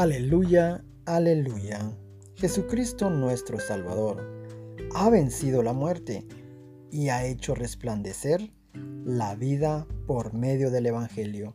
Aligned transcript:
Aleluya, 0.00 0.82
aleluya. 1.04 1.92
Jesucristo 2.36 3.10
nuestro 3.10 3.60
Salvador 3.60 4.26
ha 4.94 5.10
vencido 5.10 5.62
la 5.62 5.74
muerte 5.74 6.24
y 6.90 7.10
ha 7.10 7.26
hecho 7.26 7.54
resplandecer 7.54 8.50
la 9.04 9.34
vida 9.34 9.86
por 10.06 10.32
medio 10.32 10.70
del 10.70 10.86
Evangelio. 10.86 11.54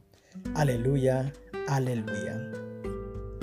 Aleluya, 0.54 1.34
aleluya. 1.68 2.52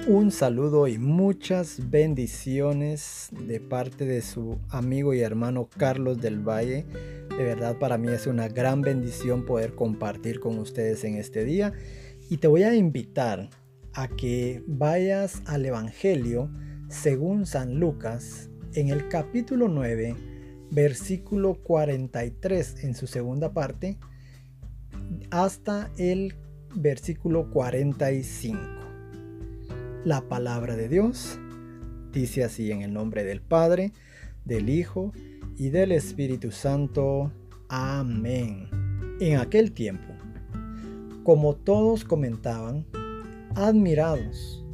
Un 0.07 0.31
saludo 0.31 0.87
y 0.87 0.99
muchas 0.99 1.91
bendiciones 1.91 3.31
de 3.33 3.59
parte 3.59 4.05
de 4.05 4.23
su 4.23 4.61
amigo 4.69 5.15
y 5.15 5.21
hermano 5.21 5.69
Carlos 5.77 6.21
del 6.21 6.39
Valle. 6.49 6.87
De 7.29 7.43
verdad 7.43 7.77
para 7.77 7.99
mí 7.99 8.07
es 8.07 8.29
una 8.29 8.47
gran 8.47 8.83
bendición 8.83 9.47
poder 9.47 9.75
compartir 9.75 10.39
con 10.39 10.61
ustedes 10.61 11.03
en 11.03 11.17
este 11.17 11.45
día 11.45 11.73
y 12.31 12.37
te 12.37 12.47
voy 12.47 12.63
a 12.63 12.77
invitar 12.77 13.51
a 13.95 14.09
que 14.09 14.63
vayas 14.67 15.43
al 15.47 15.65
Evangelio 15.67 16.51
según 16.89 17.47
San 17.47 17.79
Lucas 17.79 18.51
en 18.75 18.89
el 18.89 19.09
capítulo 19.09 19.69
9, 19.69 20.15
versículo 20.71 21.55
43 21.63 22.85
en 22.85 22.95
su 22.95 23.07
segunda 23.07 23.53
parte, 23.53 23.99
hasta 25.31 25.91
el 25.99 26.35
versículo 26.75 27.51
45. 27.51 28.59
La 30.05 30.23
palabra 30.29 30.77
de 30.77 30.89
Dios 30.89 31.39
dice 32.13 32.45
así 32.45 32.71
en 32.71 32.83
el 32.83 32.93
nombre 32.93 33.25
del 33.25 33.41
Padre, 33.41 33.93
del 34.45 34.69
Hijo 34.69 35.13
y 35.57 35.71
del 35.71 35.93
Espíritu 35.93 36.51
Santo. 36.51 37.33
Amén. 37.69 38.69
En 39.21 39.39
aquel 39.39 39.73
tiempo, 39.73 40.13
como 41.23 41.55
todos 41.55 42.05
comentaban, 42.05 42.87
admirados 43.57 44.65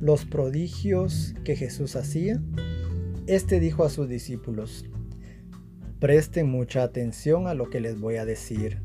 los 0.00 0.24
prodigios 0.24 1.34
que 1.44 1.56
Jesús 1.56 1.96
hacía, 1.96 2.40
este 3.26 3.60
dijo 3.60 3.84
a 3.84 3.90
sus 3.90 4.08
discípulos, 4.08 4.84
presten 5.98 6.50
mucha 6.50 6.82
atención 6.82 7.46
a 7.46 7.54
lo 7.54 7.70
que 7.70 7.80
les 7.80 7.98
voy 7.98 8.16
a 8.16 8.24
decir. 8.24 8.82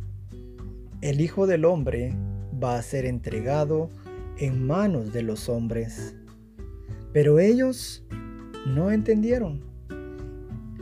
El 1.01 1.21
Hijo 1.21 1.47
del 1.47 1.65
Hombre 1.65 2.15
va 2.61 2.77
a 2.77 2.81
ser 2.81 3.05
entregado 3.05 3.89
en 4.37 4.65
manos 4.65 5.11
de 5.13 5.23
los 5.23 5.49
hombres. 5.49 6.15
Pero 7.11 7.39
ellos 7.39 8.03
no 8.67 8.91
entendieron 8.91 9.61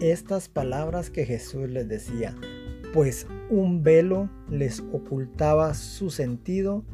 estas 0.02 0.50
palabras 0.50 1.10
que 1.10 1.26
Jesús 1.26 1.70
les 1.70 1.88
decía, 1.88 2.36
pues 2.94 3.28
un 3.50 3.84
velo 3.84 4.30
les 4.50 4.82
ocultaba 4.92 5.74
su 5.74 6.10
sentido 6.10 6.86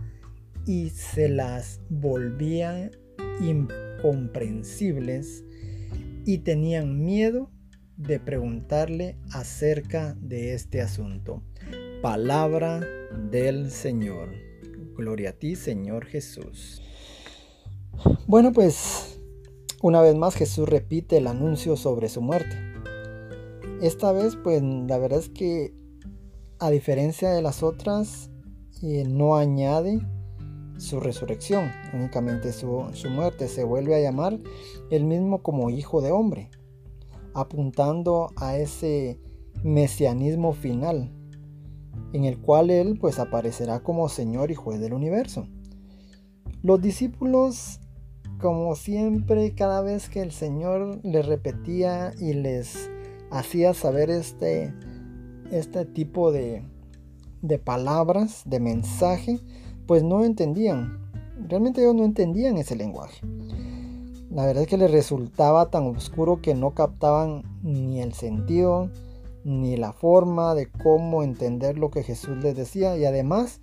y 0.65 0.89
se 0.89 1.29
las 1.29 1.81
volvía 1.89 2.89
incomprensibles 3.41 5.43
y 6.25 6.39
tenían 6.39 7.03
miedo 7.03 7.49
de 7.97 8.19
preguntarle 8.19 9.17
acerca 9.31 10.15
de 10.19 10.53
este 10.53 10.81
asunto. 10.81 11.43
Palabra 12.01 12.81
del 13.31 13.71
Señor. 13.71 14.29
Gloria 14.95 15.31
a 15.31 15.33
ti, 15.33 15.55
Señor 15.55 16.05
Jesús. 16.05 16.81
Bueno, 18.27 18.51
pues 18.51 19.19
una 19.81 20.01
vez 20.01 20.15
más 20.15 20.35
Jesús 20.35 20.69
repite 20.69 21.17
el 21.17 21.27
anuncio 21.27 21.75
sobre 21.75 22.09
su 22.09 22.21
muerte. 22.21 22.55
Esta 23.81 24.11
vez, 24.11 24.37
pues 24.41 24.61
la 24.63 24.97
verdad 24.97 25.19
es 25.19 25.29
que 25.29 25.73
a 26.59 26.69
diferencia 26.69 27.31
de 27.31 27.41
las 27.41 27.63
otras, 27.63 28.29
eh, 28.81 29.03
no 29.05 29.35
añade 29.35 29.99
su 30.77 30.99
resurrección, 30.99 31.71
únicamente 31.93 32.51
su, 32.53 32.85
su 32.93 33.09
muerte. 33.09 33.47
Se 33.47 33.63
vuelve 33.63 33.95
a 33.95 34.01
llamar 34.01 34.39
el 34.89 35.03
mismo 35.05 35.41
como 35.41 35.69
hijo 35.69 36.01
de 36.01 36.11
hombre, 36.11 36.49
apuntando 37.33 38.29
a 38.35 38.57
ese 38.57 39.19
mesianismo 39.63 40.53
final, 40.53 41.11
en 42.13 42.25
el 42.25 42.39
cual 42.39 42.69
él 42.69 42.97
pues 42.99 43.19
aparecerá 43.19 43.81
como 43.81 44.09
Señor 44.09 44.51
y 44.51 44.55
juez 44.55 44.79
del 44.79 44.93
universo. 44.93 45.47
Los 46.61 46.81
discípulos, 46.81 47.79
como 48.39 48.75
siempre, 48.75 49.53
cada 49.53 49.81
vez 49.81 50.09
que 50.09 50.21
el 50.21 50.31
Señor 50.31 50.99
les 51.03 51.25
repetía 51.25 52.13
y 52.19 52.33
les 52.33 52.89
hacía 53.31 53.73
saber 53.73 54.09
este, 54.09 54.73
este 55.51 55.85
tipo 55.85 56.31
de, 56.31 56.63
de 57.41 57.59
palabras, 57.59 58.43
de 58.45 58.59
mensaje, 58.59 59.39
pues 59.85 60.03
no 60.03 60.23
entendían. 60.23 60.99
Realmente 61.47 61.81
ellos 61.81 61.95
no 61.95 62.05
entendían 62.05 62.57
ese 62.57 62.75
lenguaje. 62.75 63.21
La 64.31 64.45
verdad 64.45 64.63
es 64.63 64.69
que 64.69 64.77
les 64.77 64.91
resultaba 64.91 65.69
tan 65.69 65.83
oscuro 65.85 66.41
que 66.41 66.55
no 66.55 66.71
captaban 66.71 67.43
ni 67.61 68.01
el 68.01 68.13
sentido 68.13 68.89
ni 69.43 69.75
la 69.77 69.91
forma 69.91 70.55
de 70.55 70.67
cómo 70.71 71.21
entender 71.21 71.77
lo 71.77 71.91
que 71.91 72.03
Jesús 72.03 72.37
les 72.41 72.55
decía. 72.55 72.97
Y 72.97 73.05
además, 73.05 73.61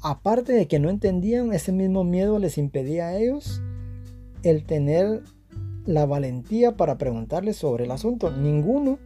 aparte 0.00 0.52
de 0.52 0.68
que 0.68 0.78
no 0.78 0.88
entendían, 0.88 1.52
ese 1.52 1.72
mismo 1.72 2.04
miedo 2.04 2.38
les 2.38 2.58
impedía 2.58 3.08
a 3.08 3.18
ellos 3.18 3.60
el 4.42 4.64
tener 4.64 5.22
la 5.84 6.06
valentía 6.06 6.76
para 6.76 6.96
preguntarles 6.96 7.56
sobre 7.56 7.84
el 7.84 7.90
asunto. 7.90 8.30
Ninguno 8.30 8.98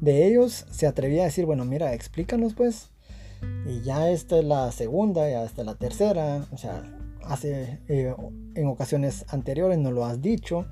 de 0.00 0.26
ellos 0.26 0.66
se 0.70 0.86
atrevía 0.86 1.22
a 1.22 1.26
decir, 1.26 1.46
bueno, 1.46 1.64
mira, 1.64 1.94
explícanos 1.94 2.54
pues 2.54 2.89
y 3.66 3.82
ya 3.82 4.10
esta 4.10 4.38
es 4.38 4.44
la 4.44 4.72
segunda, 4.72 5.28
ya 5.28 5.44
esta 5.44 5.62
es 5.62 5.66
la 5.66 5.74
tercera. 5.74 6.46
O 6.52 6.58
sea, 6.58 6.82
hace, 7.24 7.78
eh, 7.88 8.14
en 8.54 8.66
ocasiones 8.66 9.24
anteriores 9.28 9.78
no 9.78 9.90
lo 9.90 10.04
has 10.04 10.20
dicho. 10.20 10.66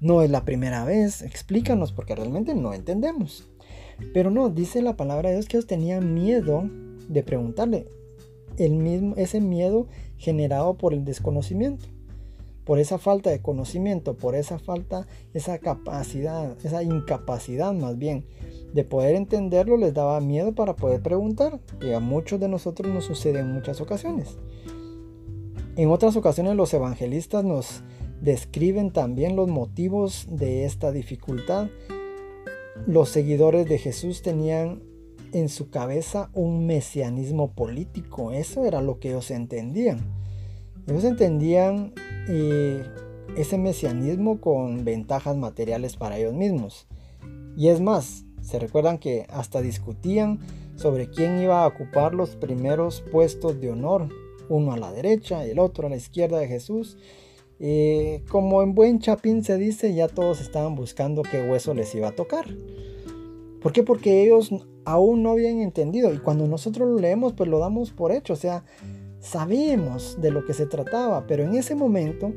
No 0.00 0.22
es 0.22 0.30
la 0.30 0.44
primera 0.44 0.84
vez. 0.84 1.22
Explícanos 1.22 1.92
porque 1.92 2.14
realmente 2.14 2.54
no 2.54 2.74
entendemos. 2.74 3.48
Pero 4.12 4.30
no, 4.30 4.50
dice 4.50 4.82
la 4.82 4.96
palabra 4.96 5.28
de 5.28 5.36
Dios 5.36 5.46
que 5.46 5.56
ellos 5.56 5.66
tenían 5.66 6.14
miedo 6.14 6.68
de 7.08 7.22
preguntarle. 7.22 7.86
El 8.56 8.74
mismo, 8.74 9.14
ese 9.16 9.40
miedo 9.40 9.86
generado 10.16 10.76
por 10.76 10.92
el 10.92 11.04
desconocimiento. 11.04 11.86
Por 12.64 12.78
esa 12.78 12.98
falta 12.98 13.30
de 13.30 13.40
conocimiento, 13.40 14.16
por 14.16 14.34
esa 14.34 14.58
falta, 14.58 15.06
esa 15.32 15.58
capacidad, 15.58 16.54
esa 16.64 16.82
incapacidad 16.82 17.72
más 17.72 17.96
bien 17.96 18.26
de 18.72 18.84
poder 18.84 19.14
entenderlo 19.14 19.76
les 19.76 19.94
daba 19.94 20.20
miedo 20.20 20.54
para 20.54 20.76
poder 20.76 21.02
preguntar, 21.02 21.60
y 21.80 21.92
a 21.92 22.00
muchos 22.00 22.38
de 22.40 22.48
nosotros 22.48 22.92
nos 22.92 23.04
sucede 23.04 23.40
en 23.40 23.52
muchas 23.52 23.80
ocasiones. 23.80 24.36
En 25.76 25.90
otras 25.90 26.16
ocasiones 26.16 26.56
los 26.56 26.74
evangelistas 26.74 27.44
nos 27.44 27.82
describen 28.20 28.92
también 28.92 29.36
los 29.36 29.48
motivos 29.48 30.26
de 30.30 30.64
esta 30.64 30.90
dificultad. 30.90 31.68
Los 32.86 33.10
seguidores 33.10 33.68
de 33.68 33.78
Jesús 33.78 34.22
tenían 34.22 34.82
en 35.32 35.48
su 35.48 35.70
cabeza 35.70 36.30
un 36.32 36.66
mesianismo 36.66 37.52
político, 37.52 38.32
eso 38.32 38.64
era 38.64 38.80
lo 38.80 38.98
que 38.98 39.10
ellos 39.10 39.30
entendían. 39.30 40.00
Ellos 40.86 41.04
entendían 41.04 41.92
eh, 42.28 42.82
ese 43.36 43.58
mesianismo 43.58 44.40
con 44.40 44.84
ventajas 44.84 45.36
materiales 45.36 45.96
para 45.96 46.18
ellos 46.18 46.34
mismos. 46.34 46.86
Y 47.56 47.68
es 47.68 47.80
más, 47.80 48.24
se 48.48 48.58
recuerdan 48.58 48.96
que 48.96 49.26
hasta 49.28 49.60
discutían 49.60 50.38
sobre 50.76 51.10
quién 51.10 51.38
iba 51.38 51.62
a 51.62 51.66
ocupar 51.66 52.14
los 52.14 52.30
primeros 52.30 53.02
puestos 53.12 53.60
de 53.60 53.70
honor, 53.70 54.08
uno 54.48 54.72
a 54.72 54.78
la 54.78 54.90
derecha 54.90 55.46
y 55.46 55.50
el 55.50 55.58
otro 55.58 55.86
a 55.86 55.90
la 55.90 55.96
izquierda 55.96 56.38
de 56.38 56.48
Jesús. 56.48 56.96
Eh, 57.60 58.22
como 58.30 58.62
en 58.62 58.74
buen 58.74 59.00
chapín 59.00 59.44
se 59.44 59.58
dice, 59.58 59.92
ya 59.92 60.08
todos 60.08 60.40
estaban 60.40 60.76
buscando 60.76 61.22
qué 61.22 61.42
hueso 61.42 61.74
les 61.74 61.94
iba 61.94 62.08
a 62.08 62.16
tocar. 62.16 62.46
¿Por 63.60 63.72
qué? 63.72 63.82
Porque 63.82 64.24
ellos 64.24 64.50
aún 64.86 65.22
no 65.22 65.32
habían 65.32 65.60
entendido 65.60 66.14
y 66.14 66.18
cuando 66.18 66.46
nosotros 66.46 66.88
lo 66.88 66.98
leemos 66.98 67.34
pues 67.34 67.50
lo 67.50 67.58
damos 67.58 67.90
por 67.90 68.12
hecho, 68.12 68.32
o 68.32 68.36
sea, 68.36 68.64
sabíamos 69.20 70.18
de 70.22 70.30
lo 70.30 70.46
que 70.46 70.54
se 70.54 70.64
trataba, 70.64 71.26
pero 71.26 71.44
en 71.44 71.54
ese 71.54 71.74
momento 71.74 72.32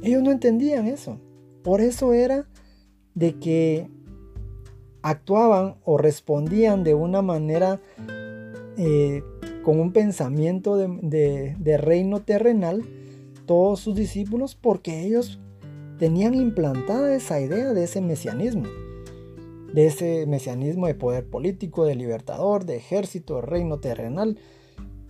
ellos 0.00 0.22
no 0.22 0.30
entendían 0.30 0.86
eso. 0.86 1.18
Por 1.64 1.80
eso 1.80 2.12
era 2.12 2.48
de 3.14 3.40
que 3.40 3.90
actuaban 5.06 5.76
o 5.84 5.98
respondían 5.98 6.82
de 6.82 6.94
una 6.94 7.22
manera 7.22 7.80
eh, 8.76 9.22
con 9.62 9.78
un 9.78 9.92
pensamiento 9.92 10.76
de, 10.76 11.78
reino 11.78 12.22
terrenal 12.22 12.82
todos 13.46 13.78
sus 13.78 13.94
discípulos 13.94 14.56
porque 14.56 15.04
ellos 15.06 15.38
tenían 16.00 16.34
implantada 16.34 17.14
esa 17.14 17.40
idea 17.40 17.72
de 17.72 17.84
ese 17.84 18.00
mesianismo, 18.00 18.64
de 19.72 19.86
ese 19.86 20.26
mesianismo 20.26 20.88
de 20.88 20.96
poder 20.96 21.30
político, 21.30 21.84
de 21.84 21.94
libertador, 21.94 22.64
de 22.64 22.74
ejército, 22.74 23.36
de 23.36 23.42
reino 23.42 23.78
terrenal. 23.78 24.40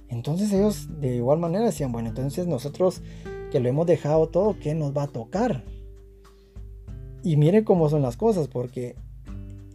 Entonces 0.09 0.53
ellos 0.53 0.89
de 1.01 1.17
igual 1.17 1.39
manera 1.39 1.65
decían, 1.65 1.91
bueno, 1.91 2.11
entonces 2.11 2.47
nosotros 2.47 3.01
que 3.51 3.61
lo 3.61 3.69
hemos 3.71 3.87
dejado 3.87 4.29
todo, 4.29 4.59
¿qué 4.61 4.75
nos 4.75 4.95
va 4.95 5.05
a 5.05 5.09
tocar? 5.09 5.65
Y 7.23 7.39
miren 7.39 7.65
cómo 7.65 7.89
son 7.89 8.03
las 8.03 8.19
cosas, 8.19 8.47
porque 8.47 8.95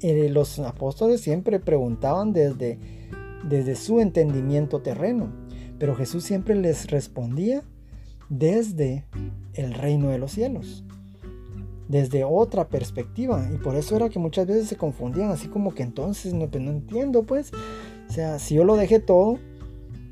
eh, 0.01 0.29
los 0.29 0.59
apóstoles 0.59 1.21
siempre 1.21 1.59
preguntaban 1.59 2.33
desde, 2.33 2.79
desde 3.47 3.75
su 3.75 3.99
entendimiento 3.99 4.81
terreno, 4.81 5.31
pero 5.79 5.95
Jesús 5.95 6.23
siempre 6.23 6.55
les 6.55 6.89
respondía 6.89 7.63
desde 8.29 9.05
el 9.53 9.73
reino 9.73 10.09
de 10.09 10.17
los 10.17 10.31
cielos, 10.31 10.83
desde 11.87 12.23
otra 12.23 12.69
perspectiva. 12.69 13.49
Y 13.53 13.57
por 13.57 13.75
eso 13.75 13.95
era 13.95 14.09
que 14.09 14.19
muchas 14.19 14.47
veces 14.47 14.67
se 14.67 14.77
confundían, 14.77 15.29
así 15.29 15.47
como 15.47 15.73
que 15.73 15.83
entonces 15.83 16.33
no, 16.33 16.49
pues 16.49 16.63
no 16.63 16.71
entiendo, 16.71 17.23
pues. 17.23 17.51
O 18.09 18.13
sea, 18.13 18.39
si 18.39 18.55
yo 18.55 18.63
lo 18.63 18.75
dejé 18.75 18.99
todo, 18.99 19.37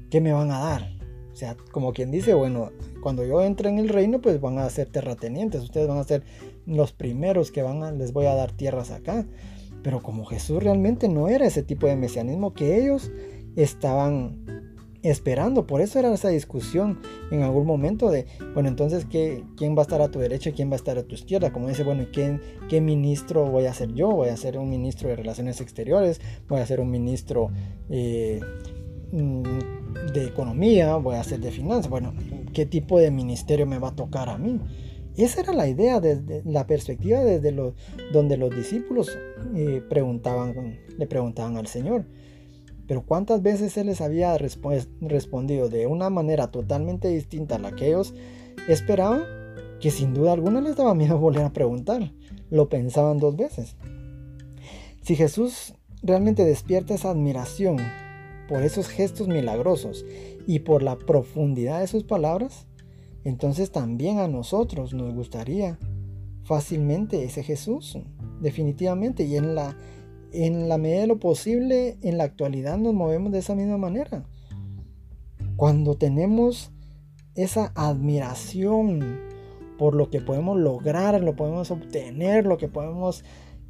¿qué 0.09 0.21
me 0.21 0.33
van 0.33 0.51
a 0.51 0.59
dar? 0.59 0.99
O 1.31 1.35
sea, 1.35 1.55
como 1.71 1.93
quien 1.93 2.11
dice, 2.11 2.33
bueno, 2.33 2.71
cuando 3.01 3.25
yo 3.25 3.41
entre 3.41 3.69
en 3.69 3.79
el 3.79 3.89
reino, 3.89 4.19
pues 4.19 4.41
van 4.41 4.57
a 4.57 4.69
ser 4.69 4.89
terratenientes, 4.89 5.63
ustedes 5.63 5.87
van 5.87 5.97
a 5.97 6.03
ser 6.03 6.23
los 6.65 6.91
primeros 6.91 7.51
que 7.51 7.61
van 7.61 7.83
a, 7.83 7.91
les 7.91 8.11
voy 8.11 8.25
a 8.25 8.35
dar 8.35 8.51
tierras 8.51 8.91
acá. 8.91 9.25
Pero 9.83 10.01
como 10.01 10.25
Jesús 10.25 10.61
realmente 10.61 11.07
no 11.07 11.27
era 11.29 11.45
ese 11.45 11.63
tipo 11.63 11.87
de 11.87 11.95
mesianismo 11.95 12.53
que 12.53 12.77
ellos 12.77 13.11
estaban 13.55 14.59
esperando. 15.01 15.65
Por 15.65 15.81
eso 15.81 15.99
era 15.99 16.13
esa 16.13 16.29
discusión 16.29 16.99
en 17.31 17.43
algún 17.43 17.65
momento 17.65 18.09
de, 18.09 18.25
bueno, 18.53 18.69
entonces, 18.69 19.05
¿qué, 19.05 19.43
¿quién 19.55 19.75
va 19.75 19.79
a 19.79 19.83
estar 19.83 20.01
a 20.01 20.09
tu 20.09 20.19
derecha 20.19 20.49
y 20.49 20.53
quién 20.53 20.69
va 20.69 20.73
a 20.73 20.75
estar 20.77 20.97
a 20.97 21.03
tu 21.03 21.15
izquierda? 21.15 21.51
Como 21.51 21.67
dice, 21.67 21.83
bueno, 21.83 22.05
¿quién, 22.11 22.41
¿qué 22.67 22.81
ministro 22.81 23.45
voy 23.49 23.65
a 23.65 23.73
ser 23.73 23.93
yo? 23.93 24.09
¿Voy 24.11 24.29
a 24.29 24.37
ser 24.37 24.57
un 24.57 24.69
ministro 24.69 25.09
de 25.09 25.15
Relaciones 25.15 25.61
Exteriores? 25.61 26.19
¿Voy 26.47 26.59
a 26.59 26.65
ser 26.65 26.79
un 26.79 26.91
ministro 26.91 27.49
eh, 27.89 28.39
mm, 29.11 29.43
de 30.13 30.25
Economía? 30.25 30.95
¿Voy 30.97 31.15
a 31.15 31.23
ser 31.23 31.39
de 31.39 31.51
Finanzas? 31.51 31.89
Bueno, 31.89 32.13
¿qué 32.53 32.65
tipo 32.65 32.99
de 32.99 33.11
ministerio 33.11 33.65
me 33.65 33.79
va 33.79 33.89
a 33.89 33.95
tocar 33.95 34.29
a 34.29 34.37
mí? 34.37 34.59
Esa 35.17 35.41
era 35.41 35.53
la 35.53 35.67
idea, 35.67 35.99
desde 35.99 36.41
la 36.45 36.65
perspectiva 36.65 37.19
desde 37.23 37.51
los, 37.51 37.73
donde 38.13 38.37
los 38.37 38.55
discípulos 38.55 39.17
eh, 39.55 39.81
le 40.97 41.07
preguntaban 41.07 41.57
al 41.57 41.67
Señor. 41.67 42.05
Pero 42.87 43.03
cuántas 43.05 43.43
veces 43.43 43.77
Él 43.77 43.87
les 43.87 44.01
había 44.01 44.35
respondido 44.37 45.69
de 45.69 45.87
una 45.87 46.09
manera 46.09 46.47
totalmente 46.47 47.07
distinta 47.09 47.55
a 47.55 47.59
la 47.59 47.71
que 47.71 47.87
ellos 47.87 48.13
esperaban, 48.67 49.23
que 49.79 49.91
sin 49.91 50.13
duda 50.13 50.33
alguna 50.33 50.61
les 50.61 50.75
daba 50.75 50.95
miedo 50.95 51.17
volver 51.19 51.43
a 51.43 51.53
preguntar. 51.53 52.11
Lo 52.49 52.69
pensaban 52.69 53.19
dos 53.19 53.35
veces. 53.35 53.75
Si 55.03 55.15
Jesús 55.15 55.73
realmente 56.01 56.45
despierta 56.45 56.93
esa 56.93 57.11
admiración 57.11 57.77
por 58.47 58.63
esos 58.63 58.87
gestos 58.87 59.27
milagrosos 59.27 60.05
y 60.47 60.59
por 60.59 60.81
la 60.81 60.97
profundidad 60.97 61.81
de 61.81 61.87
sus 61.87 62.03
palabras, 62.03 62.65
entonces 63.23 63.71
también 63.71 64.19
a 64.19 64.27
nosotros 64.27 64.93
nos 64.93 65.13
gustaría 65.13 65.77
fácilmente 66.43 67.23
ese 67.23 67.43
Jesús, 67.43 67.97
definitivamente, 68.41 69.23
y 69.23 69.35
en 69.35 69.55
la 69.55 69.75
en 70.31 70.69
la 70.69 70.77
medida 70.77 71.01
de 71.01 71.07
lo 71.07 71.19
posible, 71.19 71.97
en 72.01 72.17
la 72.17 72.25
actualidad 72.25 72.77
nos 72.77 72.93
movemos 72.93 73.31
de 73.31 73.39
esa 73.39 73.55
misma 73.55 73.77
manera. 73.77 74.25
Cuando 75.55 75.95
tenemos 75.95 76.71
esa 77.35 77.71
admiración 77.75 79.19
por 79.77 79.95
lo 79.95 80.09
que 80.09 80.21
podemos 80.21 80.59
lograr, 80.59 81.21
lo 81.21 81.35
podemos 81.35 81.71
obtener, 81.71 82.45
lo 82.45 82.57
que 82.57 82.67
podemos 82.67 83.23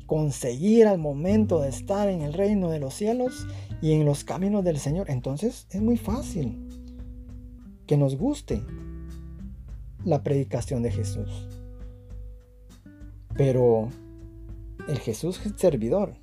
conseguir 0.05 0.87
al 0.87 0.97
momento 0.97 1.61
de 1.61 1.69
estar 1.69 2.09
en 2.09 2.21
el 2.21 2.33
reino 2.33 2.71
de 2.71 2.79
los 2.79 2.95
cielos 2.95 3.47
y 3.81 3.93
en 3.93 4.05
los 4.05 4.23
caminos 4.23 4.63
del 4.63 4.79
Señor, 4.79 5.09
entonces 5.09 5.67
es 5.69 5.81
muy 5.81 5.97
fácil 5.97 6.67
que 7.85 7.95
nos 7.95 8.17
guste 8.17 8.63
la 10.05 10.23
predicación 10.23 10.83
de 10.83 10.91
Jesús. 10.91 11.47
Pero 13.35 13.89
el 14.87 14.99
Jesús 14.99 15.39
servidor 15.55 16.15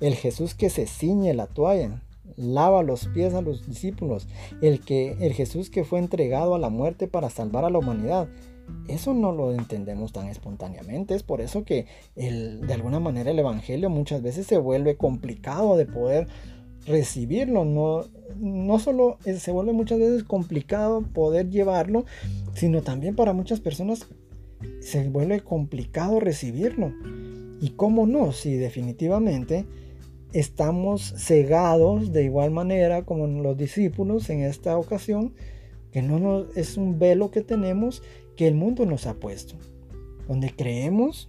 el 0.00 0.14
Jesús 0.14 0.54
que 0.54 0.70
se 0.70 0.86
ciñe 0.86 1.34
la 1.34 1.46
toalla, 1.46 2.02
lava 2.36 2.82
los 2.82 3.06
pies 3.08 3.34
a 3.34 3.42
los 3.42 3.66
discípulos, 3.66 4.26
el, 4.62 4.80
que, 4.80 5.16
el 5.20 5.34
Jesús 5.34 5.70
que 5.70 5.84
fue 5.84 5.98
entregado 5.98 6.54
a 6.54 6.58
la 6.58 6.70
muerte 6.70 7.06
para 7.06 7.30
salvar 7.30 7.64
a 7.64 7.70
la 7.70 7.78
humanidad. 7.78 8.28
Eso 8.88 9.14
no 9.14 9.32
lo 9.32 9.52
entendemos 9.52 10.12
tan 10.12 10.28
espontáneamente, 10.28 11.14
es 11.14 11.22
por 11.22 11.40
eso 11.40 11.64
que 11.64 11.86
el, 12.16 12.66
de 12.66 12.72
alguna 12.72 13.00
manera 13.00 13.30
el 13.30 13.38
Evangelio 13.38 13.90
muchas 13.90 14.22
veces 14.22 14.46
se 14.46 14.58
vuelve 14.58 14.96
complicado 14.96 15.76
de 15.76 15.86
poder 15.86 16.28
recibirlo, 16.86 17.64
no, 17.64 18.06
no 18.36 18.78
solo 18.78 19.18
se 19.24 19.52
vuelve 19.52 19.72
muchas 19.72 19.98
veces 19.98 20.24
complicado 20.24 21.02
poder 21.02 21.50
llevarlo, 21.50 22.04
sino 22.54 22.82
también 22.82 23.16
para 23.16 23.32
muchas 23.32 23.60
personas 23.60 24.06
se 24.80 25.08
vuelve 25.08 25.40
complicado 25.40 26.20
recibirlo. 26.20 26.92
Y 27.60 27.70
cómo 27.70 28.06
no, 28.06 28.32
si 28.32 28.56
definitivamente 28.56 29.66
estamos 30.32 31.14
cegados 31.16 32.12
de 32.12 32.24
igual 32.24 32.50
manera 32.50 33.04
como 33.04 33.26
los 33.26 33.56
discípulos 33.56 34.30
en 34.30 34.42
esta 34.42 34.78
ocasión, 34.78 35.34
que 35.92 36.02
no 36.02 36.46
es 36.54 36.76
un 36.76 36.98
velo 36.98 37.30
que 37.30 37.42
tenemos 37.42 38.02
que 38.36 38.46
el 38.46 38.54
mundo 38.54 38.86
nos 38.86 39.06
ha 39.06 39.14
puesto, 39.14 39.56
donde 40.28 40.54
creemos 40.54 41.28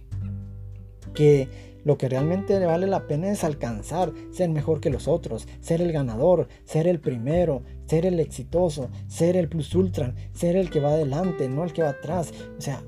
que 1.14 1.48
lo 1.84 1.98
que 1.98 2.08
realmente 2.08 2.58
vale 2.64 2.86
la 2.86 3.06
pena 3.06 3.30
es 3.30 3.44
alcanzar, 3.44 4.12
ser 4.30 4.50
mejor 4.50 4.80
que 4.80 4.90
los 4.90 5.08
otros, 5.08 5.48
ser 5.60 5.80
el 5.80 5.92
ganador, 5.92 6.48
ser 6.64 6.86
el 6.86 7.00
primero, 7.00 7.62
ser 7.86 8.06
el 8.06 8.20
exitoso, 8.20 8.88
ser 9.08 9.36
el 9.36 9.48
plus 9.48 9.74
ultra, 9.74 10.14
ser 10.32 10.56
el 10.56 10.70
que 10.70 10.80
va 10.80 10.90
adelante, 10.90 11.48
no 11.48 11.64
el 11.64 11.72
que 11.72 11.82
va 11.82 11.90
atrás. 11.90 12.32
O 12.56 12.60
sea, 12.60 12.84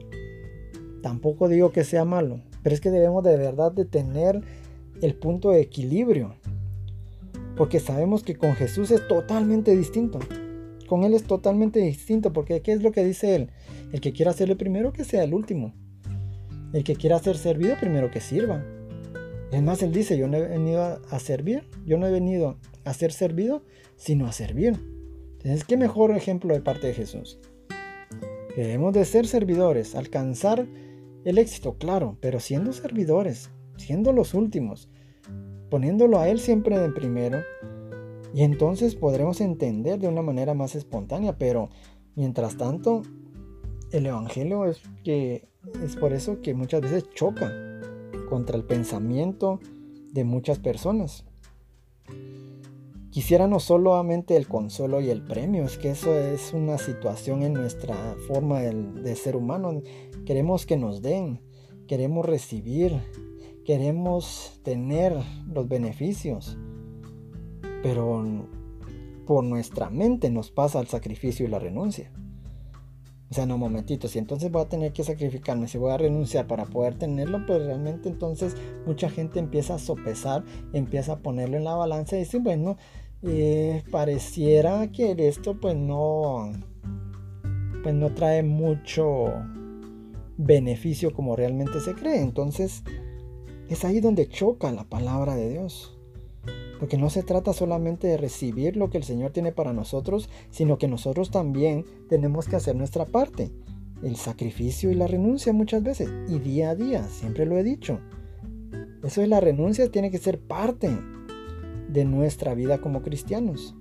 tampoco 1.02 1.48
digo 1.48 1.72
que 1.72 1.84
sea 1.84 2.04
malo, 2.04 2.40
pero 2.62 2.74
es 2.74 2.80
que 2.80 2.90
debemos 2.90 3.24
de 3.24 3.36
verdad 3.36 3.72
de 3.72 3.84
tener 3.84 4.40
el 5.02 5.14
punto 5.14 5.50
de 5.50 5.60
equilibrio. 5.60 6.36
Porque 7.56 7.78
sabemos 7.78 8.22
que 8.22 8.36
con 8.36 8.54
Jesús 8.54 8.90
es 8.90 9.06
totalmente 9.06 9.76
distinto. 9.76 10.18
Con 10.88 11.04
Él 11.04 11.14
es 11.14 11.24
totalmente 11.24 11.80
distinto. 11.80 12.32
Porque 12.32 12.62
¿qué 12.62 12.72
es 12.72 12.82
lo 12.82 12.90
que 12.90 13.04
dice 13.04 13.36
Él? 13.36 13.50
El 13.92 14.00
que 14.00 14.12
quiera 14.12 14.32
ser 14.32 14.50
el 14.50 14.56
primero, 14.56 14.92
que 14.92 15.04
sea 15.04 15.22
el 15.22 15.34
último. 15.34 15.72
El 16.72 16.82
que 16.82 16.96
quiera 16.96 17.18
ser 17.20 17.36
servido, 17.36 17.76
primero 17.78 18.10
que 18.10 18.20
sirva. 18.20 18.64
Es 19.54 19.62
más, 19.62 19.84
Él 19.84 19.92
dice, 19.92 20.18
yo 20.18 20.26
no 20.26 20.36
he 20.36 20.48
venido 20.48 20.82
a, 20.82 21.18
servir. 21.20 21.62
Yo 21.86 21.96
no 21.96 22.08
he 22.08 22.10
venido 22.10 22.58
a 22.84 22.92
ser 22.92 23.12
servido, 23.12 23.62
sino 23.94 24.26
a 24.26 24.32
servir. 24.32 24.74
Entonces, 25.34 25.62
¿qué 25.62 25.76
mejor 25.76 26.10
ejemplo 26.10 26.52
de 26.52 26.60
parte 26.60 26.88
de 26.88 26.94
Jesús? 26.94 27.38
Debemos 28.56 28.92
de 28.94 29.04
ser 29.04 29.28
servidores, 29.28 29.94
alcanzar 29.94 30.66
el 31.24 31.38
éxito, 31.38 31.76
claro, 31.78 32.18
pero 32.20 32.40
siendo 32.40 32.72
servidores, 32.72 33.50
siendo 33.76 34.12
los 34.12 34.34
últimos, 34.34 34.88
poniéndolo 35.70 36.18
a 36.18 36.28
Él 36.28 36.40
siempre 36.40 36.76
de 36.76 36.90
primero, 36.90 37.38
y 38.34 38.42
entonces 38.42 38.96
podremos 38.96 39.40
entender 39.40 40.00
de 40.00 40.08
una 40.08 40.22
manera 40.22 40.54
más 40.54 40.74
espontánea, 40.74 41.38
pero 41.38 41.70
mientras 42.16 42.56
tanto, 42.56 43.02
el 43.92 44.06
Evangelio 44.06 44.66
es 44.66 44.82
que 45.04 45.46
es 45.84 45.94
por 45.94 46.12
eso 46.12 46.40
que 46.40 46.54
muchas 46.54 46.80
veces 46.80 47.08
choca 47.14 47.73
contra 48.34 48.56
el 48.56 48.64
pensamiento 48.64 49.60
de 50.12 50.24
muchas 50.24 50.58
personas. 50.58 51.24
Quisiera 53.10 53.46
no 53.46 53.60
solamente 53.60 54.36
el 54.36 54.48
consuelo 54.48 55.00
y 55.00 55.08
el 55.08 55.22
premio, 55.22 55.62
es 55.62 55.78
que 55.78 55.90
eso 55.92 56.12
es 56.18 56.52
una 56.52 56.76
situación 56.76 57.44
en 57.44 57.52
nuestra 57.52 57.94
forma 58.26 58.58
de, 58.58 58.74
de 58.74 59.14
ser 59.14 59.36
humano. 59.36 59.80
Queremos 60.26 60.66
que 60.66 60.76
nos 60.76 61.00
den, 61.00 61.42
queremos 61.86 62.26
recibir, 62.26 62.98
queremos 63.64 64.58
tener 64.64 65.16
los 65.46 65.68
beneficios, 65.68 66.58
pero 67.84 68.48
por 69.28 69.44
nuestra 69.44 69.90
mente 69.90 70.28
nos 70.28 70.50
pasa 70.50 70.80
el 70.80 70.88
sacrificio 70.88 71.46
y 71.46 71.50
la 71.50 71.60
renuncia. 71.60 72.10
O 73.34 73.36
sea, 73.36 73.46
no, 73.46 73.58
momentito, 73.58 74.06
si 74.06 74.20
entonces 74.20 74.48
voy 74.52 74.62
a 74.62 74.68
tener 74.68 74.92
que 74.92 75.02
sacrificarme, 75.02 75.66
si 75.66 75.76
voy 75.76 75.90
a 75.90 75.96
renunciar 75.96 76.46
para 76.46 76.66
poder 76.66 76.94
tenerlo, 76.94 77.44
pues 77.44 77.64
realmente 77.64 78.08
entonces 78.08 78.54
mucha 78.86 79.10
gente 79.10 79.40
empieza 79.40 79.74
a 79.74 79.80
sopesar, 79.80 80.44
empieza 80.72 81.14
a 81.14 81.18
ponerlo 81.18 81.56
en 81.56 81.64
la 81.64 81.74
balanza 81.74 82.14
y 82.14 82.20
dice, 82.20 82.38
bueno, 82.38 82.76
eh, 83.24 83.82
pareciera 83.90 84.86
que 84.92 85.16
esto 85.18 85.58
pues 85.60 85.74
no, 85.74 86.52
pues 87.82 87.92
no 87.92 88.14
trae 88.14 88.44
mucho 88.44 89.32
beneficio 90.36 91.12
como 91.12 91.34
realmente 91.34 91.80
se 91.80 91.94
cree. 91.94 92.20
Entonces, 92.20 92.84
es 93.68 93.84
ahí 93.84 93.98
donde 93.98 94.28
choca 94.28 94.70
la 94.70 94.84
palabra 94.84 95.34
de 95.34 95.48
Dios. 95.50 95.93
Porque 96.78 96.98
no 96.98 97.10
se 97.10 97.22
trata 97.22 97.52
solamente 97.52 98.06
de 98.06 98.16
recibir 98.16 98.76
lo 98.76 98.90
que 98.90 98.98
el 98.98 99.04
Señor 99.04 99.30
tiene 99.30 99.52
para 99.52 99.72
nosotros, 99.72 100.28
sino 100.50 100.78
que 100.78 100.88
nosotros 100.88 101.30
también 101.30 101.84
tenemos 102.08 102.48
que 102.48 102.56
hacer 102.56 102.76
nuestra 102.76 103.06
parte. 103.06 103.50
El 104.02 104.16
sacrificio 104.16 104.90
y 104.90 104.94
la 104.94 105.06
renuncia 105.06 105.52
muchas 105.52 105.82
veces. 105.82 106.10
Y 106.28 106.38
día 106.38 106.70
a 106.70 106.74
día, 106.74 107.04
siempre 107.04 107.46
lo 107.46 107.56
he 107.56 107.62
dicho. 107.62 108.00
Eso 109.02 109.22
es 109.22 109.28
la 109.28 109.40
renuncia, 109.40 109.90
tiene 109.90 110.10
que 110.10 110.18
ser 110.18 110.40
parte 110.40 110.90
de 111.88 112.04
nuestra 112.04 112.54
vida 112.54 112.78
como 112.78 113.02
cristianos. 113.02 113.74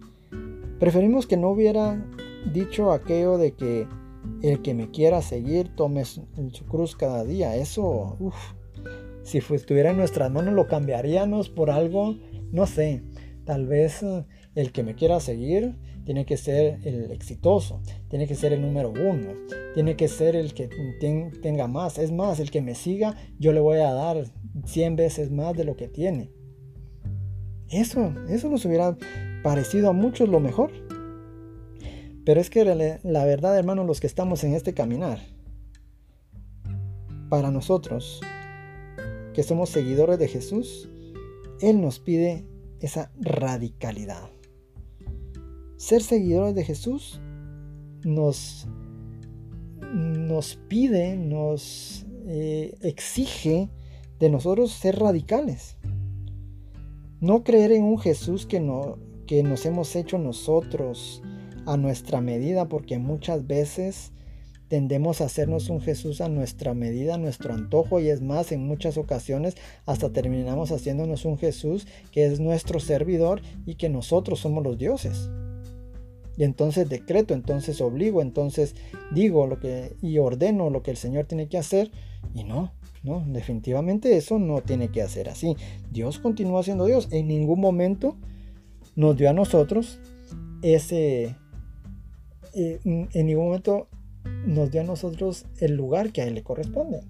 Preferimos 0.80 1.28
que 1.28 1.38
no 1.38 1.50
hubiera 1.50 2.06
dicho 2.52 2.92
aquello 2.92 3.38
de 3.38 3.54
que 3.54 3.88
el 4.42 4.62
que 4.62 4.74
me 4.74 4.92
quiera 4.92 5.22
seguir 5.22 5.74
tome 5.76 6.06
su, 6.06 6.26
cruz 6.70 6.96
cada 6.96 7.24
día. 7.24 7.56
Eso, 7.56 8.18
uff, 8.20 8.54
si 9.24 9.38
estuviera 9.38 9.92
en 9.92 9.98
nuestras 9.98 10.32
manos 10.32 10.54
lo 10.54 10.68
cambiaríamos 10.68 11.50
por 11.50 11.72
algo, 11.72 12.16
no 12.54 12.68
sé, 12.68 13.02
tal 13.46 13.66
vez 13.66 14.04
eh, 14.04 14.26
el 14.56 14.72
que 14.72 14.84
me 14.84 14.96
quiera 14.96 15.20
seguir, 15.20 15.76
tiene 16.06 16.26
que 16.26 16.38
ser 16.38 16.80
el 16.84 17.12
exitoso, 17.12 17.82
tiene 18.10 18.28
que 18.28 18.36
ser 18.36 18.54
el 18.54 18.62
número 18.62 18.92
uno, 18.92 19.34
tiene 19.74 19.96
que 19.96 20.08
ser 20.08 20.36
el 20.36 20.54
que 20.54 20.70
tenga 21.42 21.68
más. 21.68 21.98
Es 21.98 22.12
más, 22.12 22.40
el 22.40 22.52
que 22.52 22.62
me 22.62 22.76
siga, 22.76 23.16
yo 23.40 23.54
le 23.54 23.60
voy 23.60 23.80
a 23.80 23.92
dar 23.92 24.26
100 24.66 24.96
veces 24.96 25.32
más 25.32 25.56
de 25.56 25.64
lo 25.64 25.76
que 25.76 25.88
tiene. 25.88 26.30
Eso, 27.70 28.14
eso 28.30 28.50
nos 28.50 28.66
hubiera 28.66 28.98
parecido 29.44 29.90
a 29.90 29.94
muchos 29.94 30.30
lo 30.30 30.40
mejor. 30.40 30.72
Pero 32.26 32.40
es 32.40 32.50
que 32.50 32.64
la 33.04 33.26
verdad, 33.26 33.58
hermanos, 33.58 33.88
los 33.88 34.00
que 34.00 34.08
estamos 34.08 34.44
en 34.44 34.54
este 34.54 34.74
caminar, 34.74 35.20
para 37.30 37.50
nosotros, 37.50 38.22
que 39.34 39.42
somos 39.42 39.70
seguidores 39.70 40.20
de 40.20 40.28
Jesús, 40.28 40.88
Él 41.64 41.80
nos 41.80 42.00
pide 42.00 42.46
esa 42.82 43.10
radicalidad. 43.22 44.30
Ser 45.78 46.04
seguidores 46.04 46.56
de 46.56 46.66
Jesús 46.66 47.22
nos, 48.04 48.68
nos 49.94 50.58
pide, 50.68 51.16
nos 51.16 52.06
eh, 52.28 52.78
exige 52.82 53.70
de 54.20 54.30
nosotros 54.30 54.74
ser 54.74 55.00
radicales. 55.00 55.78
No 57.22 57.46
creer 57.46 57.72
en 57.72 57.86
un 57.86 57.98
Jesús 57.98 58.46
que, 58.46 58.60
no, 58.60 58.98
que 59.26 59.42
nos 59.42 59.66
hemos 59.66 59.96
hecho 59.96 60.18
nosotros 60.18 61.24
a 61.66 61.78
nuestra 61.78 62.20
medida, 62.20 62.68
porque 62.68 63.00
muchas 63.00 63.48
veces 63.48 64.12
tendemos 64.74 65.22
a 65.22 65.26
hacernos 65.26 65.70
un 65.70 65.82
Jesús 65.82 66.20
a 66.20 66.30
nuestra 66.30 66.74
medida, 66.74 67.14
a 67.14 67.20
nuestro 67.20 67.54
antojo, 67.54 68.00
y 68.00 68.10
es 68.10 68.24
más, 68.24 68.52
en 68.52 68.66
muchas 68.66 68.98
ocasiones 68.98 69.56
hasta 69.86 70.10
terminamos 70.10 70.72
haciéndonos 70.72 71.26
un 71.26 71.38
Jesús 71.38 71.86
que 72.12 72.26
es 72.26 72.40
nuestro 72.40 72.80
servidor 72.80 73.44
y 73.68 73.76
que 73.76 73.90
nosotros 73.90 74.40
somos 74.40 74.64
los 74.64 74.80
dioses. 74.80 75.30
Y 76.38 76.44
entonces 76.44 76.90
decreto, 76.90 77.36
entonces 77.36 77.82
obligo, 77.82 78.24
entonces 78.24 78.74
digo 79.14 79.46
lo 79.46 79.60
que 79.60 79.96
y 80.02 80.18
ordeno 80.18 80.72
lo 80.72 80.82
que 80.82 80.90
el 80.90 80.98
Señor 80.98 81.26
tiene 81.26 81.48
que 81.48 81.60
hacer 81.60 81.92
y 82.34 82.44
no, 82.44 82.74
no, 83.04 83.24
definitivamente 83.28 84.18
eso 84.18 84.40
no 84.40 84.62
tiene 84.62 84.90
que 84.90 85.04
hacer 85.04 85.30
así. 85.30 85.56
Dios 85.92 86.18
continúa 86.18 86.64
siendo 86.64 86.88
Dios. 86.88 87.10
En 87.12 87.28
ningún 87.28 87.62
momento 87.62 88.18
nos 88.96 89.16
dio 89.18 89.30
a 89.30 89.34
nosotros 89.34 90.00
ese 90.64 91.36
eh, 92.56 92.80
en 92.84 93.28
ningún 93.28 93.46
momento 93.46 93.88
nos 94.46 94.72
dio 94.72 94.82
a 94.82 94.86
nosotros 94.86 95.46
el 95.60 95.76
lugar 95.76 96.12
que 96.12 96.22
a 96.22 96.28
Él 96.28 96.36
le 96.36 96.44
corresponde. 96.44 97.02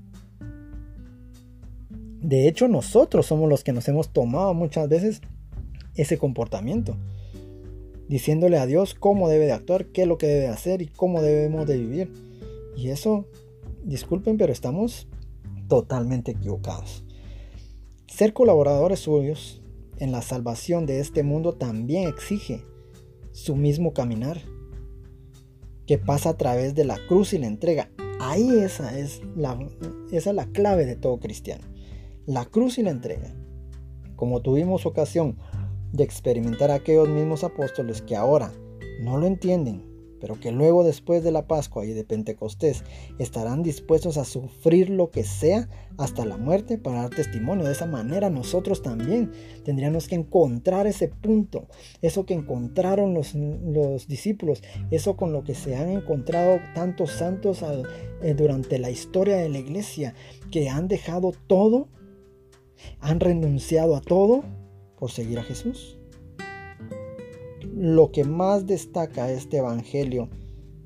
De 2.22 2.48
hecho, 2.48 2.68
nosotros 2.68 3.26
somos 3.26 3.50
los 3.50 3.64
que 3.64 3.74
nos 3.74 3.88
hemos 3.88 4.14
tomado 4.14 4.54
muchas 4.54 4.88
veces 4.88 5.22
ese 5.96 6.18
comportamiento, 6.18 6.96
diciéndole 8.08 8.58
a 8.58 8.66
Dios 8.66 8.94
cómo 8.94 9.28
debe 9.30 9.46
de 9.46 9.52
actuar, 9.52 9.88
qué 9.88 10.04
es 10.04 10.08
lo 10.08 10.18
que 10.18 10.28
debe 10.28 10.48
hacer 10.48 10.82
y 10.82 10.88
cómo 10.88 11.22
debemos 11.22 11.68
de 11.68 11.78
vivir. 11.78 12.14
Y 12.78 12.90
eso, 12.90 13.26
disculpen, 13.84 14.38
pero 14.38 14.54
estamos 14.54 15.08
totalmente 15.68 16.32
equivocados. 16.32 17.04
Ser 18.08 18.34
colaboradores 18.34 19.00
suyos 19.00 19.62
en 19.98 20.12
la 20.12 20.22
salvación 20.22 20.86
de 20.86 21.00
este 21.00 21.24
mundo 21.24 21.54
también 21.54 22.08
exige 22.08 22.64
su 23.32 23.56
mismo 23.56 23.94
caminar 23.94 24.40
que 25.86 25.98
pasa 25.98 26.30
a 26.30 26.38
través 26.38 26.76
de 26.76 26.86
la 26.86 26.98
cruz 27.08 27.34
y 27.34 27.38
la 27.38 27.48
entrega. 27.48 27.90
Ahí 28.20 28.60
esa 28.60 28.98
es 28.98 29.22
la, 29.36 29.60
esa 30.12 30.30
es 30.30 30.36
la 30.36 30.46
clave 30.48 30.86
de 30.86 30.96
todo 30.96 31.20
cristiano. 31.20 31.66
La 32.26 32.46
cruz 32.46 32.78
y 32.78 32.84
la 32.84 32.92
entrega. 32.92 33.34
Como 34.16 34.42
tuvimos 34.42 34.86
ocasión 34.86 35.38
de 35.92 36.04
experimentar 36.04 36.72
aquellos 36.72 37.10
mismos 37.10 37.44
apóstoles 37.44 38.02
que 38.02 38.16
ahora 38.16 38.52
no 39.02 39.18
lo 39.18 39.28
entienden, 39.28 39.93
pero 40.24 40.40
que 40.40 40.54
luego 40.54 40.86
después 40.86 41.22
de 41.22 41.34
la 41.34 41.48
Pascua 41.48 41.86
y 41.86 41.92
de 41.92 42.06
Pentecostés 42.06 42.86
estarán 43.20 43.62
dispuestos 43.62 44.18
a 44.18 44.24
sufrir 44.24 44.90
lo 44.90 45.12
que 45.12 45.26
sea 45.26 45.68
hasta 45.98 46.26
la 46.26 46.38
muerte 46.38 46.78
para 46.78 47.02
dar 47.02 47.10
testimonio. 47.10 47.66
De 47.66 47.74
esa 47.74 47.88
manera 47.88 48.30
nosotros 48.30 48.82
también 48.82 49.34
tendríamos 49.66 50.08
que 50.08 50.16
encontrar 50.16 50.88
ese 50.88 51.10
punto, 51.10 51.68
eso 52.02 52.26
que 52.26 52.36
encontraron 52.36 53.14
los, 53.14 54.08
discípulos, 54.08 54.64
eso 54.92 55.18
con 55.18 55.34
lo 55.34 55.44
que 55.44 55.56
se 55.56 55.76
han 55.76 55.90
encontrado 55.90 56.62
tantos 56.74 57.12
santos 57.12 57.62
eh, 58.22 58.34
durante 58.34 58.80
la 58.80 58.92
historia 58.92 59.36
de 59.36 59.50
la 59.50 59.60
iglesia, 59.60 60.16
que 60.52 60.70
han 60.70 60.88
dejado 60.88 61.34
todo, 61.48 61.90
han 63.02 63.20
renunciado 63.20 63.98
a 63.98 64.00
todo 64.00 64.46
por 64.98 65.12
seguir 65.12 65.38
a 65.40 65.44
Jesús 65.44 65.98
lo 67.76 68.12
que 68.12 68.24
más 68.24 68.68
destaca 68.68 69.32
este 69.32 69.58
Evangelio 69.58 70.30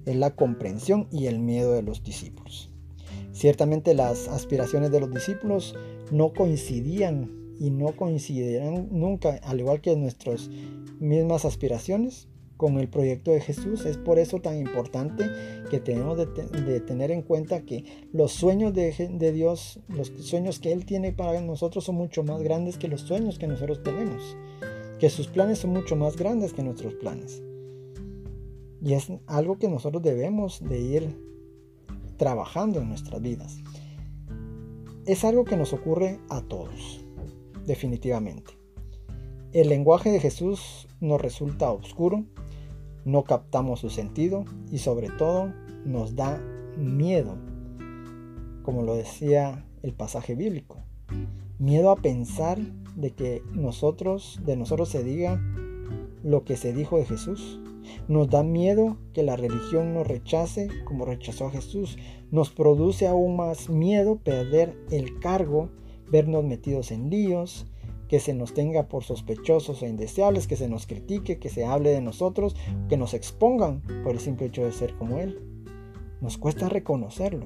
es 0.06 0.16
la 0.16 0.36
comprensión 0.36 1.08
y 1.12 1.26
el 1.26 1.40
miedo 1.40 1.74
de 1.74 1.82
los 1.82 2.04
discípulos. 2.04 2.72
Ciertamente 3.34 3.94
las 3.94 4.28
aspiraciones 4.28 4.92
de 4.92 5.02
los 5.02 5.14
discípulos 5.14 5.76
no 6.12 6.34
coincidían 6.34 7.32
y 7.60 7.72
no 7.72 7.96
coincidirán 7.96 8.88
nunca, 8.92 9.40
al 9.44 9.60
igual 9.60 9.82
que 9.82 9.96
nuestras 9.96 10.50
mismas 11.00 11.44
aspiraciones, 11.46 12.28
con 12.56 12.80
el 12.80 12.88
proyecto 12.88 13.32
de 13.32 13.42
Jesús. 13.42 13.86
Es 13.86 13.98
por 13.98 14.18
eso 14.18 14.40
tan 14.42 14.58
importante 14.58 15.26
que 15.70 15.80
tenemos 15.80 16.18
de, 16.18 16.80
tener 16.80 17.12
en 17.12 17.22
cuenta 17.22 17.62
que 17.62 17.86
los 18.12 18.32
sueños 18.32 18.74
de, 18.74 18.92
de, 19.12 19.32
Dios, 19.32 19.80
los 19.90 20.08
sueños 20.08 20.60
que 20.60 20.72
Él 20.72 20.86
tiene 20.86 21.12
para 21.12 21.40
nosotros 21.42 21.84
son 21.84 21.96
mucho 21.96 22.24
más 22.24 22.42
grandes 22.42 22.78
que 22.78 22.88
los 22.88 23.02
sueños 23.02 23.38
que 23.38 23.48
nosotros 23.48 23.84
tenemos 23.84 24.36
que 25.00 25.10
sus 25.10 25.28
planes 25.28 25.60
son 25.60 25.72
mucho 25.72 25.96
más 25.96 26.18
grandes 26.18 26.54
que 26.54 26.64
nuestros 26.64 26.94
planes. 26.96 27.44
Y 28.82 28.94
es 28.94 29.12
algo 29.28 29.58
que 29.58 29.68
nosotros 29.68 30.04
debemos 30.04 30.62
de 30.62 30.80
ir 30.80 31.28
trabajando 32.18 32.80
en 32.80 32.90
nuestras 32.90 33.22
vidas. 33.22 33.58
Es 35.06 35.24
algo 35.24 35.46
que 35.46 35.58
nos 35.58 35.74
ocurre 35.74 36.20
a 36.30 36.42
todos, 36.42 37.06
definitivamente. 37.66 38.58
El 39.54 39.70
lenguaje 39.70 40.12
de 40.12 40.20
Jesús 40.20 40.88
nos 41.00 41.22
resulta 41.22 41.72
oscuro, 41.72 42.26
no 43.06 43.24
captamos 43.24 43.80
su 43.80 43.90
sentido 43.90 44.46
y 44.70 44.80
sobre 44.80 45.10
todo 45.10 45.54
nos 45.86 46.16
da 46.16 46.42
miedo, 46.78 47.38
como 48.64 48.84
lo 48.84 48.96
decía 48.96 49.66
el 49.82 49.94
pasaje 49.94 50.36
bíblico. 50.36 50.84
Miedo 51.60 51.90
a 51.90 51.96
pensar 51.96 52.60
de 52.98 53.12
que 53.12 53.44
nosotros, 53.54 54.42
de 54.44 54.58
nosotros 54.58 54.90
se 54.90 55.04
diga 55.04 55.42
lo 56.24 56.44
que 56.44 56.58
se 56.58 56.74
dijo 56.74 56.98
de 56.98 57.06
Jesús. 57.06 57.60
Nos 58.10 58.30
da 58.30 58.44
miedo 58.44 58.98
que 59.14 59.24
la 59.24 59.38
religión 59.38 59.94
nos 59.94 60.06
rechace 60.06 60.68
como 60.84 61.06
rechazó 61.06 61.46
a 61.46 61.52
Jesús. 61.52 61.98
Nos 62.32 62.50
produce 62.50 63.08
aún 63.08 63.38
más 63.38 63.70
miedo 63.70 64.18
perder 64.18 64.76
el 64.92 65.20
cargo, 65.20 65.70
vernos 66.12 66.44
metidos 66.44 66.92
en 66.92 67.10
líos, 67.10 67.68
que 68.10 68.20
se 68.20 68.34
nos 68.34 68.54
tenga 68.54 68.88
por 68.88 69.04
sospechosos 69.04 69.84
e 69.84 69.90
indeseables, 69.90 70.48
que 70.48 70.56
se 70.56 70.68
nos 70.68 70.88
critique, 70.88 71.40
que 71.40 71.50
se 71.50 71.66
hable 71.66 71.92
de 71.92 72.02
nosotros, 72.02 72.56
que 72.90 72.98
nos 72.98 73.14
expongan 73.14 73.82
por 74.04 74.14
el 74.14 74.20
simple 74.20 74.48
hecho 74.48 74.66
de 74.66 74.72
ser 74.72 74.96
como 74.96 75.20
Él. 75.20 75.40
Nos 76.20 76.38
cuesta 76.38 76.68
reconocerlo, 76.68 77.46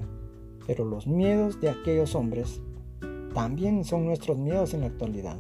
pero 0.66 0.86
los 0.86 1.08
miedos 1.08 1.60
de 1.60 1.70
aquellos 1.70 2.16
hombres 2.16 2.62
también 3.34 3.84
son 3.84 4.06
nuestros 4.06 4.38
miedos 4.38 4.74
en 4.74 4.82
la 4.82 4.88
actualidad. 4.88 5.38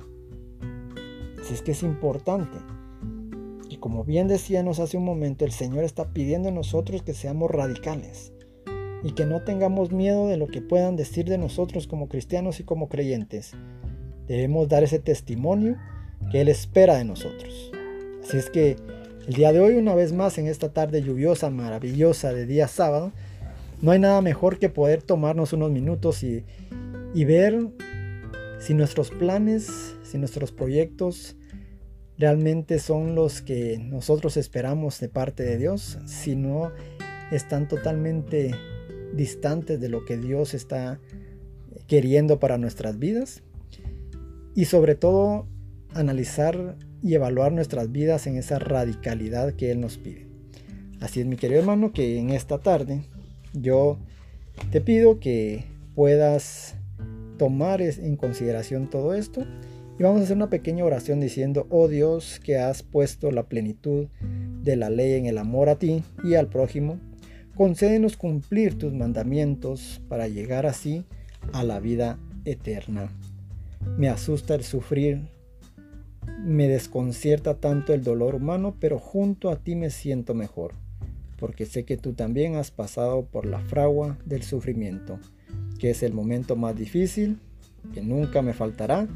Así 1.41 1.53
es 1.53 1.61
que 1.61 1.71
es 1.71 1.83
importante. 1.83 2.57
Y 3.69 3.77
como 3.77 4.03
bien 4.03 4.27
decíamos 4.27 4.79
hace 4.79 4.97
un 4.97 5.05
momento, 5.05 5.45
el 5.45 5.51
Señor 5.51 5.83
está 5.83 6.13
pidiendo 6.13 6.49
a 6.49 6.51
nosotros 6.51 7.03
que 7.03 7.13
seamos 7.13 7.49
radicales 7.49 8.33
y 9.03 9.13
que 9.13 9.25
no 9.25 9.43
tengamos 9.43 9.91
miedo 9.91 10.27
de 10.27 10.37
lo 10.37 10.47
que 10.47 10.61
puedan 10.61 10.95
decir 10.95 11.25
de 11.25 11.37
nosotros 11.37 11.87
como 11.87 12.07
cristianos 12.07 12.59
y 12.59 12.63
como 12.63 12.89
creyentes. 12.89 13.53
Debemos 14.27 14.69
dar 14.69 14.83
ese 14.83 14.99
testimonio 14.99 15.77
que 16.31 16.41
Él 16.41 16.49
espera 16.49 16.95
de 16.97 17.05
nosotros. 17.05 17.71
Así 18.23 18.37
es 18.37 18.49
que 18.49 18.75
el 19.27 19.33
día 19.33 19.51
de 19.51 19.59
hoy, 19.59 19.75
una 19.75 19.95
vez 19.95 20.13
más, 20.13 20.37
en 20.37 20.47
esta 20.47 20.69
tarde 20.69 21.01
lluviosa, 21.01 21.49
maravillosa 21.49 22.33
de 22.33 22.45
día 22.45 22.67
sábado, 22.67 23.11
no 23.81 23.91
hay 23.91 23.99
nada 23.99 24.21
mejor 24.21 24.59
que 24.59 24.69
poder 24.69 25.01
tomarnos 25.01 25.53
unos 25.53 25.71
minutos 25.71 26.23
y, 26.23 26.43
y 27.13 27.25
ver 27.25 27.67
si 28.59 28.73
nuestros 28.73 29.09
planes, 29.09 29.95
si 30.03 30.17
nuestros 30.17 30.51
proyectos 30.51 31.35
realmente 32.17 32.79
son 32.79 33.15
los 33.15 33.41
que 33.41 33.79
nosotros 33.79 34.37
esperamos 34.37 34.99
de 34.99 35.09
parte 35.09 35.43
de 35.43 35.57
Dios, 35.57 35.97
si 36.05 36.35
no 36.35 36.71
están 37.31 37.67
totalmente 37.67 38.51
distantes 39.13 39.79
de 39.79 39.89
lo 39.89 40.05
que 40.05 40.17
Dios 40.17 40.53
está 40.53 40.99
queriendo 41.87 42.39
para 42.39 42.57
nuestras 42.57 42.99
vidas 42.99 43.43
y 44.55 44.65
sobre 44.65 44.95
todo 44.95 45.47
analizar 45.93 46.77
y 47.01 47.15
evaluar 47.15 47.51
nuestras 47.51 47.91
vidas 47.91 48.27
en 48.27 48.37
esa 48.37 48.59
radicalidad 48.59 49.53
que 49.53 49.71
Él 49.71 49.81
nos 49.81 49.97
pide. 49.97 50.27
Así 50.99 51.19
es 51.19 51.25
mi 51.25 51.35
querido 51.35 51.61
hermano 51.61 51.91
que 51.91 52.19
en 52.19 52.29
esta 52.29 52.59
tarde 52.59 53.01
yo 53.53 53.97
te 54.71 54.81
pido 54.81 55.19
que 55.19 55.65
puedas 55.95 56.75
tomar 57.41 57.81
en 57.81 58.17
consideración 58.17 58.87
todo 58.87 59.15
esto 59.15 59.47
y 59.97 60.03
vamos 60.03 60.21
a 60.21 60.23
hacer 60.25 60.35
una 60.35 60.51
pequeña 60.51 60.85
oración 60.85 61.19
diciendo, 61.19 61.65
oh 61.71 61.87
Dios, 61.87 62.39
que 62.39 62.59
has 62.59 62.83
puesto 62.83 63.31
la 63.31 63.47
plenitud 63.47 64.09
de 64.61 64.75
la 64.75 64.91
ley 64.91 65.13
en 65.13 65.25
el 65.25 65.39
amor 65.39 65.67
a 65.67 65.79
ti 65.79 66.03
y 66.23 66.35
al 66.35 66.49
prójimo. 66.49 66.99
Concédenos 67.55 68.15
cumplir 68.15 68.77
tus 68.77 68.93
mandamientos 68.93 70.03
para 70.07 70.27
llegar 70.27 70.67
así 70.67 71.03
a 71.51 71.63
la 71.63 71.79
vida 71.79 72.19
eterna. 72.45 73.09
Me 73.97 74.07
asusta 74.07 74.53
el 74.53 74.63
sufrir, 74.63 75.21
me 76.45 76.67
desconcierta 76.67 77.55
tanto 77.55 77.91
el 77.95 78.03
dolor 78.03 78.35
humano, 78.35 78.75
pero 78.79 78.99
junto 78.99 79.49
a 79.49 79.55
ti 79.55 79.75
me 79.75 79.89
siento 79.89 80.35
mejor, 80.35 80.75
porque 81.39 81.65
sé 81.65 81.85
que 81.85 81.97
tú 81.97 82.13
también 82.13 82.55
has 82.55 82.69
pasado 82.69 83.25
por 83.25 83.47
la 83.47 83.61
fragua 83.61 84.19
del 84.25 84.43
sufrimiento, 84.43 85.19
que 85.81 85.89
es 85.89 86.03
el 86.03 86.13
momento 86.13 86.55
más 86.55 86.75
difícil, 86.75 87.39
que 87.91 88.03
nunca 88.03 88.43
me 88.43 88.53
faltará 88.53 89.07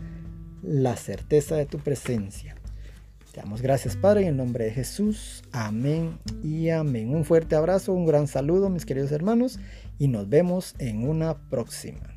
la 0.63 0.95
certeza 0.95 1.55
de 1.55 1.67
tu 1.67 1.77
presencia. 1.77 2.55
Te 3.31 3.39
damos 3.39 3.62
gracias, 3.62 3.95
Padre, 3.95 4.24
en 4.24 4.29
el 4.29 4.38
nombre 4.38 4.65
de 4.65 4.72
Jesús. 4.72 5.43
Amén 5.51 6.17
y 6.43 6.69
amén. 6.69 7.13
Un 7.13 7.24
fuerte 7.24 7.55
abrazo, 7.55 7.93
un 7.93 8.07
gran 8.07 8.25
saludo, 8.27 8.72
mis 8.72 8.84
queridos 8.84 9.12
hermanos, 9.12 9.60
y 10.00 10.07
nos 10.07 10.27
vemos 10.27 10.74
en 10.79 11.07
una 11.07 11.38
próxima. 11.38 12.14